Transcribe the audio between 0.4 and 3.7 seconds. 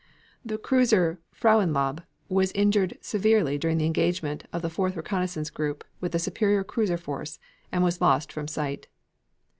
The cruiser Frauenlob was injured severely